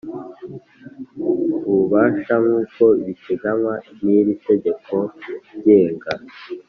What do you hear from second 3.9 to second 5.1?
n iri tegeko